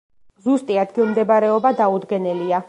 ზუსტი 0.45 0.79
ადგილმდებარეობა 0.83 1.75
დაუდგენელია. 1.83 2.59